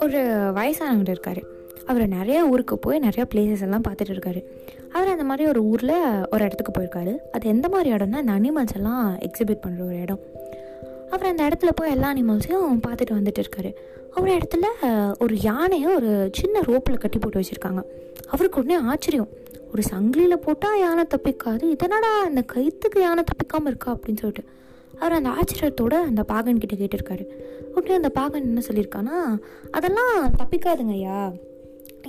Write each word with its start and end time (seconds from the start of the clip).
ஒரு 0.00 0.18
வயசானவர் 0.56 1.08
இருக்கார். 1.08 1.42
அவர் 1.86 2.08
நிறைய 2.08 2.48
ஊருக்கு 2.48 2.78
போய் 2.78 3.00
நிறையா 3.00 3.24
பிளேசஸ் 3.34 3.62
எல்லாம் 3.62 3.82
பார்த்துட்டு 3.88 4.12
இருக்காரு. 4.12 4.44
அவர் 4.92 5.08
அந்த 5.08 5.24
மாதிரி 5.24 5.48
ஒரு 5.48 5.64
ஊரில் 5.64 6.26
ஒரு 6.30 6.44
இடத்துக்கு 6.44 6.80
போயிருக்காரு. 6.80 7.16
அது 7.32 7.48
எந்த 7.48 7.68
மாதிரி 7.68 7.94
இடம்னா 7.94 8.12
அந்த 8.12 8.32
அனிமல்ஸ் 8.32 8.74
எல்லாம் 8.74 9.18
எக்ஸிபிட் 9.18 9.62
பண்ணுற 9.66 9.86
ஒரு 9.86 10.00
இடம். 10.00 10.20
அவர் 11.10 11.26
அந்த 11.26 11.48
இடத்துல 11.48 11.68
போய் 11.74 11.90
எல்லா 11.90 12.14
அனிமல்ஸையும் 12.14 12.80
பார்த்துட்டு 12.86 13.10
வந்துட்டு 13.10 13.42
இருக்காரு. 13.42 13.74
ஒரு 14.20 14.32
இடத்துல 14.32 14.64
ஒரு 15.20 15.40
யானையை 15.40 15.94
ஒரு 15.94 16.30
சின்ன 16.32 16.60
ரோப்பில் 16.60 16.96
கட்டி 16.96 17.18
போட்டு 17.18 17.40
வச்சுருக்காங்க. 17.40 17.82
அவருக்கு 18.28 18.60
உடனே 18.60 18.80
ஆச்சரியம். 18.82 19.28
ஒரு 19.72 19.82
சங்கிலியில் 19.92 20.36
போட்டால் 20.36 20.78
யானை 20.78 21.04
தப்பிக்காது. 21.04 21.76
இதனடா 21.76 22.10
அந்த 22.24 22.44
கயிற்றுக்கு 22.52 23.00
யானை 23.00 23.24
தப்பிக்காமல் 23.24 23.66
இருக்கா 23.66 23.96
அப்படின்னு 23.96 24.18
சொல்லிட்டு. 24.18 24.60
அவர் 25.00 25.18
அந்த 25.18 25.30
ஆச்சரியத்தோட 25.38 25.94
அந்த 26.08 26.22
பாகன் 26.32 26.60
கிட்ட 26.64 26.74
கேட்டிருக்காரு. 26.80 27.24
உடனே 27.76 27.94
அந்த 28.00 28.10
பாகன் 28.18 28.50
என்ன 28.50 28.62
சொல்லியிருக்கானா 28.68 29.16
அதெல்லாம் 29.78 30.14
தப்பிக்காதுங்க 30.40 30.94
ஐயா. 30.98 31.20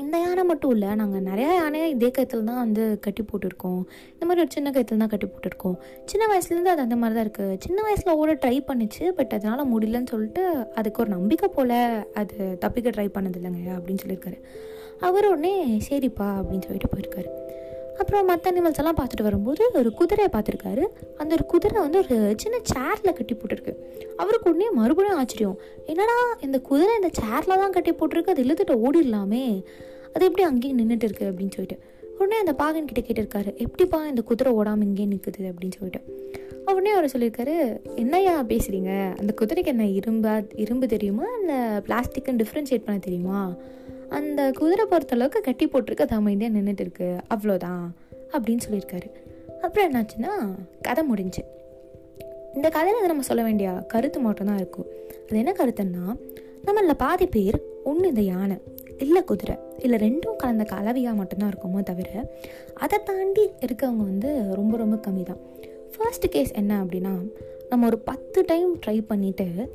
இந்த 0.02 0.16
யானை 0.21 0.44
மட்டும் 0.49 0.71
இல்லை 0.75 0.91
நாங்கள் 0.99 1.25
நிறையா 1.27 1.49
யானையை 1.59 1.88
இதே 1.94 2.09
கயத்தில் 2.13 2.48
தான் 2.49 2.61
வந்து 2.63 2.84
கட்டி 3.05 3.23
போட்டிருக்கோம். 3.23 3.81
இந்த 4.13 4.23
மாதிரி 4.27 4.44
ஒரு 4.44 4.52
சின்ன 4.55 4.72
கயத்தில் 4.75 5.02
தான் 5.03 5.11
கட்டி 5.11 5.27
போட்டிருக்கோம். 5.27 5.75
சின்ன 6.11 6.27
வயசுலேருந்து 6.31 6.73
அது 6.73 6.85
அந்த 6.85 6.95
மாதிரி 7.02 7.16
தான் 7.17 7.25
இருக்குது 7.27 7.59
சின்ன 7.66 7.81
வயசில் 7.88 8.17
ஓட 8.22 8.34
ட்ரை 8.44 8.55
பண்ணிச்சு 8.70 9.05
பட் 9.20 9.36
அதனால் 9.38 9.72
முடியலன்னு 9.73 10.11
சொல்லிட்டு 10.13 10.44
அதுக்கு 10.81 11.02
ஒரு 11.05 11.11
நம்பிக்கை 11.17 11.50
போல் 11.58 11.77
அது 12.22 12.58
தப்பிக்க 12.66 12.95
ட்ரை 12.97 13.08
பண்ணதில்லைங்க 13.17 13.63
அப்படின்னு 13.77 14.03
சொல்லியிருக்காரு. 14.05 14.39
அவர் 15.09 15.31
உடனே 15.34 15.55
சரிப்பா 15.89 16.30
அப்படின்னு 16.41 16.67
சொல்லிட்டு 16.70 16.94
போயிருக்காரு. 16.95 17.30
அப்புறம் 17.99 18.25
மற்ற 18.25 18.52
அனிமல்ஸ் 18.52 18.79
எல்லாம் 18.81 18.97
பார்த்துட்டு 18.99 19.21
வரும்போது 19.21 19.63
ஒரு 19.73 19.93
குதிரையை 19.93 20.29
பார்த்துருக்காரு. 20.33 20.83
அந்த 21.17 21.31
ஒரு 21.33 21.45
குதிரை 21.45 21.81
வந்து 21.81 21.97
ஒரு 21.97 22.33
சின்ன 22.38 22.57
சேரில் 22.73 23.13
கட்டி 23.13 23.35
போட்டிருக்கு. 23.35 23.73
அவருக்கு 24.17 24.49
உடனே 24.49 24.69
மறுபடியும் 24.69 25.17
ஆச்சரியம். 25.17 25.57
என்னடா 25.85 26.17
இந்த 26.41 26.59
குதிரை 26.59 26.94
இந்த 27.02 27.09
சேரில் 27.22 27.61
தான் 27.63 27.72
கட்டி 27.72 27.91
போட்டிருக்கு 27.91 28.33
அது 28.33 28.44
இழுத்துட்டு 28.44 28.75
ஓடிடலாமே. 28.85 29.63
அது 30.13 30.25
எப்படி 30.25 30.44
அங்கேயும் 30.44 30.80
நின்றுட்டு 30.80 31.08
இருக்கு 31.09 31.27
அப்படின்னு 31.31 31.55
சொல்லிட்டு. 31.58 31.77
உடனே 32.17 32.39
அந்த 32.39 32.53
பாகன் 32.53 32.89
கிட்ட 32.89 33.02
கேட்டிருக்காரு 33.08 33.52
எப்படிப்பா 33.55 34.07
இந்த 34.07 34.22
குதிரை 34.22 34.53
ஓடாமல் 34.53 34.88
இங்கே 34.88 35.05
நிற்குது 35.05 35.52
அப்படின்னு 35.52 35.78
சொல்லிட்டு. 35.80 36.02
உடனே 36.66 36.91
அவர் 36.91 37.11
சொல்லியிருக்காரு 37.13 37.55
என்னையா 37.95 38.44
பேசுகிறீங்க 38.44 38.91
அந்த 39.19 39.31
குதிரைக்கு 39.41 39.72
என்ன 39.73 39.83
இரும்பா 39.83 40.33
இரும்பு 40.55 40.88
தெரியுமா? 40.88 41.25
இல்லை 41.39 41.57
பிளாஸ்டிக்குன்னு 41.88 42.41
டிஃப்ரென்ஷியேட் 42.41 42.85
பண்ண 42.85 43.00
தெரியுமா? 43.00 43.55
அந்த 44.09 44.52
குதிரை 44.52 44.86
பொறுத்தளவுக்கு 44.90 45.42
கட்டி 45.42 45.68
போட்டிருக்கு 45.68 46.02
அது 46.02 46.16
அமைதியாக 46.16 46.59
நின்றுட்டு 46.59 46.80
இருக்கு. 46.80 47.18
அவ்வளோதான் 47.36 47.84
அப்படின்னு 48.32 48.59
சொல்லியிருக்காரு. 48.70 49.09
அப்புறம் 49.62 49.92
என்னாச்சுன்னா 49.92 50.32
கதை 50.82 51.04
முடிஞ்சு. 51.04 51.44
இந்த 52.54 52.70
கதையில் 52.70 53.06
நம்ம 53.06 53.22
சொல்ல 53.22 53.44
வேண்டிய 53.44 53.72
கருத்து 53.72 54.20
மட்டும்தான் 54.20 54.58
இருக்கும். 54.58 54.86
அது 55.26 55.38
என்ன 55.38 55.52
கருத்துன்னா 55.52 56.16
நம்மளில் 56.66 56.94
பாதி 56.98 57.28
பேர் 57.28 57.62
ஒன்று 57.84 58.08
இந்த 58.08 58.22
யானை 58.22 58.58
இல்லை 58.98 59.24
குதிரை 59.24 59.56
இல்லை 59.78 60.00
ரெண்டும் 60.00 60.36
கலந்த 60.36 60.64
கலவையாக 60.64 61.16
மட்டும்தான் 61.16 61.54
இருக்குமோ 61.54 61.84
தவிர 61.84 62.31
அதை 62.74 63.00
தாண்டி 63.04 63.50
இருக்கவங்க 63.66 64.04
வந்து 64.04 64.56
ரொம்ப 64.56 64.78
ரொம்ப 64.78 64.96
கம்மி 64.96 65.24
தான் 65.24 65.38
ஃபர்ஸ்ட் 65.98 66.30
கேஸ் 66.30 66.52
என்ன 66.52 66.84
அப்படின்னா 66.84 67.28
நம்ம 67.70 67.86
ஒரு 67.86 67.98
பத்து 67.98 68.44
டைம் 68.46 68.80
ட்ரை 68.86 69.06
பண்ணிவிட்டு 69.09 69.70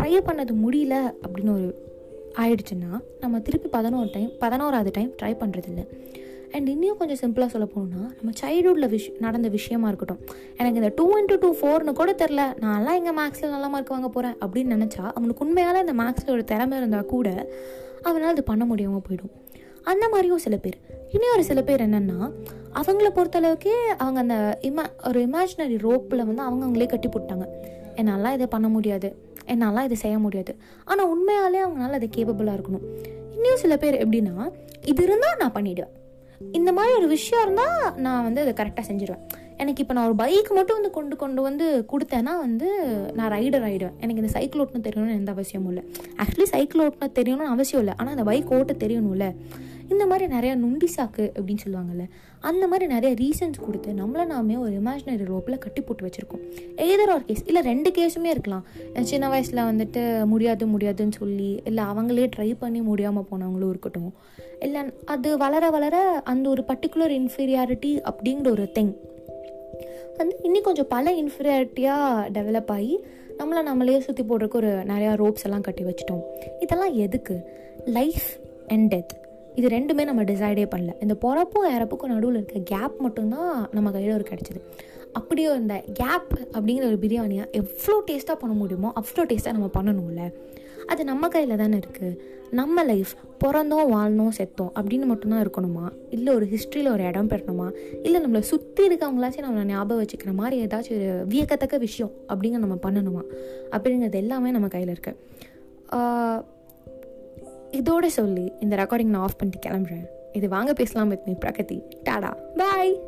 ட்ரை 0.00 0.12
பண்ணது 0.26 0.52
முடியல 0.64 1.14
அப்படின்னு 1.22 1.52
ஒரு 1.54 1.91
ஆயிடுச்சுன்னா 2.38 3.00
நம்ம 3.20 3.40
திருப்பி 3.40 3.68
பதினோரு 3.68 4.08
டைம் 4.12 4.30
பதினோராவது 4.38 4.90
டைம் 4.92 5.10
ட்ரை 5.22 5.32
பண்ணுறதில்ல 5.42 5.82
அண்ட் 6.52 6.68
இன்னும் 6.68 6.96
கொஞ்சம் 6.96 7.20
சிம்பிளாக 7.22 7.46
சொல்ல 7.46 7.66
போகணுன்னா 7.74 8.02
நம்ம 8.16 8.30
சைல்டுஹுட்டில் 8.40 8.90
விஷ் 8.94 9.18
நடந்த 9.18 9.48
விஷயமா 9.48 9.88
இருக்கட்டும். 9.88 10.20
எனக்கு 10.56 10.74
இந்த 10.74 10.92
டூ 10.96 11.18
இன்ட்டு 11.18 11.38
டூ 11.38 11.54
ஃபோர்னு 11.54 11.92
கூட 11.92 12.12
தெரில 12.12 12.42
நான்லாம் 12.64 12.94
எங்கள் 12.94 13.14
மேக்ஸில் 13.14 13.48
நல்ல 13.48 13.68
மார்க் 13.68 13.88
வாங்க 13.88 14.08
போகிறேன் 14.08 14.36
அப்படின்னு 14.40 14.74
நினச்சா 14.74 15.12
அவனுக்கு 15.14 15.44
உண்மையால் 15.44 15.86
இந்த 15.86 15.92
மேக்ஸில் 16.02 16.30
ஒரு 16.30 16.44
திறமை 16.44 16.78
இருந்தால் 16.78 17.06
கூட 17.06 17.48
அவனால் 18.02 18.30
அது 18.30 18.42
பண்ண 18.42 18.64
முடியாமல் 18.64 19.02
போயிடும். 19.08 19.32
அந்த 19.82 20.08
மாதிரியும் 20.08 20.38
சில 20.38 20.56
பேர். 20.56 20.76
இன்னும் 21.12 21.32
ஒரு 21.32 21.44
சில 21.44 21.62
பேர் 21.62 21.90
என்னென்னா 21.90 22.30
அவங்கள 22.74 23.08
பொறுத்தளவுக்கே 23.16 23.76
அவங்க 23.98 24.20
அந்த 24.20 24.58
இமா 24.62 24.84
ஒரு 25.08 25.26
இமேஜினரி 25.26 25.78
ரோப்பில் 25.78 26.24
வந்து 26.24 26.42
அவங்க 26.42 26.66
அவங்களே 26.66 26.88
கட்டி 26.88 27.08
போட்டாங்க 27.08 27.46
என்னால் 27.94 28.32
இதை 28.32 28.46
பண்ண 28.46 28.68
முடியாது. 28.68 29.16
என்னால் 29.44 29.84
இதை 29.84 29.96
செய்ய 29.96 30.18
முடியாது. 30.18 30.54
ஆனால் 30.84 31.10
உண்மையாலே 31.14 31.60
அவங்களால 31.66 31.98
அது 32.00 32.08
கேப்பபிளாக 32.16 32.56
இருக்கணும். 32.58 32.86
இன்னும் 33.36 33.62
சில 33.64 33.76
பேர் 33.76 34.02
எப்படின்னா 34.04 34.52
இது 34.84 35.02
இருந்தால் 35.02 35.38
நான் 35.38 35.54
பண்ணிவிடுவேன் 35.54 35.92
இந்த 36.52 36.72
மாதிரி 36.72 36.96
ஒரு 36.98 37.08
விஷயம் 37.08 37.42
இருந்தால் 37.44 37.96
நான் 37.96 38.22
வந்து 38.22 38.40
அதை 38.40 38.52
கரெக்டாக 38.60 38.84
செஞ்சிடுவேன் 38.88 39.24
எனக்கு 39.56 39.82
இப்போ 39.82 39.94
நான் 39.94 40.06
ஒரு 40.06 40.14
பைக் 40.14 40.50
மட்டும் 40.52 40.76
வந்து 40.76 40.90
கொண்டு 40.90 41.16
கொண்டு 41.16 41.42
வந்து 41.42 41.66
கொடுத்தேன்னா 41.92 42.32
வந்து 42.44 42.68
நான் 43.12 43.32
ரைடர் 43.32 43.64
ஆகிடுவேன் 43.66 43.96
எனக்கு 44.00 44.22
இந்த 44.22 44.28
சைக்கிள் 44.28 44.62
ஓட்டணும் 44.62 44.86
தெரியணும்னு 44.86 45.18
எந்த 45.20 45.30
அவசியமும் 45.30 45.68
இல்லை. 45.68 45.84
ஆக்சுவலி 46.22 46.42
சைக்கிள் 46.42 46.82
ஓட்டணும் 46.86 47.14
தெரியணும்னு 47.18 47.52
அவசியம் 47.54 47.82
இல்லை. 47.82 47.94
ஆனால் 47.96 48.14
அந்த 48.16 48.24
பைக் 48.30 48.52
ஓட்ட 48.52 48.72
தெரியணும்ல. 48.86 49.28
இந்த 49.90 50.06
மாதிரி 50.06 50.34
நிறையா 50.34 50.54
நுண்டி 50.64 50.88
சாக்கு 50.96 51.24
அப்படின்னு 51.38 51.62
சொல்லுவாங்கல்ல 51.66 52.04
அந்த 52.40 52.66
மாதிரி 52.66 52.86
நிறைய 52.92 53.16
ரீசன்ஸ் 53.20 53.64
கொடுத்து 53.64 53.90
நம்மளை 53.92 54.24
நாமே 54.26 54.56
ஒரு 54.56 54.72
இமேஜினரி 54.72 55.24
ரோப்பில் 55.24 55.58
கட்டி 55.58 55.80
போட்டு 55.80 56.06
வச்சுருக்கோம். 56.06 56.42
ஏதர் 56.76 57.12
ஒரு 57.14 57.24
கேஸ் 57.24 57.42
இல்லை 57.46 57.62
ரெண்டு 57.62 57.90
கேஸுமே 57.90 58.24
இருக்கலாம். 58.24 58.64
சின்ன 59.00 59.28
வயசில் 59.28 59.66
வந்துட்டு 59.70 60.24
முடியாது 60.24 60.66
முடியாதுன்னு 60.66 61.12
சொல்லி 61.18 61.62
இல்லை 61.64 61.84
அவங்களே 61.84 62.30
ட்ரை 62.36 62.54
பண்ணி 62.58 62.80
முடியாமல் 62.80 63.28
போனவங்களும் 63.30 63.68
இருக்கட்டும். 63.68 64.12
இல்லை 64.60 64.82
அது 65.04 65.38
வளர 65.38 65.70
வளர 65.70 65.96
அந்த 66.32 66.48
ஒரு 66.48 66.64
பர்டிகுலர் 66.68 67.14
இன்ஃபீரியாரிட்டி 67.20 67.92
அப்படிங்கிற 68.10 68.50
ஒரு 68.50 68.70
திங் 68.74 68.94
வந்து 70.16 70.36
இன்னும் 70.42 70.62
கொஞ்சம் 70.62 70.88
பல 70.88 71.12
இன்ஃபீரியாரிட்டியாக 71.22 72.28
டெவலப் 72.36 72.70
ஆகி 72.70 73.04
நம்மளை 73.38 73.62
நம்மளே 73.62 74.00
சுற்றி 74.00 74.22
போடுறதுக்கு 74.22 74.60
ஒரு 74.62 74.68
நிறையா 74.68 75.12
ரோப்ஸ் 75.22 75.44
எல்லாம் 75.44 75.60
கட்டி 75.60 75.82
வச்சிட்டோம். 75.84 76.22
இதெல்லாம் 76.60 76.94
எதுக்கு? 76.94 77.36
லைஃப் 77.84 78.28
அண்ட் 78.68 78.94
டெத் 78.94 79.20
இது 79.54 79.68
ரெண்டுமே 79.68 80.04
நம்ம 80.10 80.22
டிசைடே 80.22 80.64
பண்ணல. 80.74 80.92
இந்த 81.02 81.14
பிறப்பும் 81.14 81.68
இறப்புக்கும் 81.76 82.12
நடுவில் 82.14 82.38
இருக்க 82.40 82.60
கேப் 82.72 82.96
மட்டும்தான் 82.98 83.52
நம்ம 83.70 83.90
கையில் 83.90 84.14
ஒரு 84.14 84.26
கிடச்சிது. 84.30 84.60
அப்படியே 85.18 85.48
இந்த 85.54 85.74
கேப் 86.00 86.30
அப்படிங்கிற 86.56 86.84
ஒரு 86.90 86.98
பிரியாணியை 87.02 87.44
எவ்வளோ 87.60 87.96
டேஸ்ட்டாக 88.10 88.36
பண்ண 88.42 88.54
முடியுமோ 88.60 88.92
அவ்வளோ 89.00 89.24
டேஸ்ட்டாக 89.30 89.56
நம்ம 89.56 89.70
பண்ணணும்ல. 89.78 90.22
அது 90.86 91.04
நம்ம 91.04 91.28
கையில் 91.28 91.60
தானே 91.62 91.76
இருக்குது 91.82 92.16
நம்ம 92.50 92.84
லைஃப் 92.84 93.12
பிறந்தோம் 93.42 93.90
வாழ்ந்தோம் 93.92 94.32
செத்தோம் 94.38 94.72
அப்படின்னு 94.78 95.06
மட்டும்தான் 95.10 95.42
இருக்கணுமா? 95.44 95.84
இல்லை 96.10 96.30
ஒரு 96.34 96.46
ஹிஸ்ட்ரியில் 96.46 96.90
ஒரு 96.90 97.02
இடம் 97.10 97.28
பெறணுமா? 97.28 97.68
இல்லை 98.02 98.18
நம்மளை 98.24 98.42
சுற்றி 98.50 98.82
இருக்கவங்களாச்சும் 98.88 99.46
நம்மளை 99.46 99.64
ஞாபகம் 99.64 100.00
வச்சுக்கிற 100.02 100.32
மாதிரி 100.40 100.56
ஏதாச்சும் 100.66 100.96
ஒரு 100.96 101.26
வியக்கத்தக்க 101.28 101.78
விஷயம் 101.78 102.12
அப்படிங்கிற 102.28 102.62
நம்ம 102.66 102.78
பண்ணணுமா? 102.86 103.22
அப்படிங்கிறது 103.70 104.20
எல்லாமே 104.24 104.50
நம்ம 104.50 104.68
கையில் 104.68 104.94
இருக்குது 104.96 105.16
இதோட 107.72 108.06
சொல்லி 108.06 108.52
இந்த 108.60 108.76
ரெக்கார்டிங் 108.76 109.12
நான் 109.14 109.22
ஆஃப் 109.22 109.38
பண்ணிட்டு 109.38 109.68
கிளம்புறேன். 109.68 110.06
இது 110.32 110.48
வாங்க 110.48 110.72
பேசலாம் 110.72 111.08
with 111.08 111.22
me 111.26 111.32
Pragathi. 111.32 111.82
Tata. 112.02 112.36
Bye 112.56 113.00